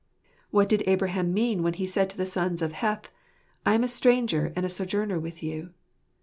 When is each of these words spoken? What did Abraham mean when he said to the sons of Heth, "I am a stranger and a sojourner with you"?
What 0.49 0.67
did 0.67 0.81
Abraham 0.87 1.31
mean 1.31 1.61
when 1.61 1.75
he 1.75 1.85
said 1.85 2.09
to 2.09 2.17
the 2.17 2.25
sons 2.25 2.63
of 2.63 2.71
Heth, 2.71 3.11
"I 3.67 3.75
am 3.75 3.83
a 3.83 3.87
stranger 3.87 4.51
and 4.55 4.65
a 4.65 4.67
sojourner 4.69 5.19
with 5.19 5.43
you"? 5.43 5.75